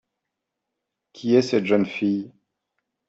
[1.13, 2.31] Qui est cette jeune fille?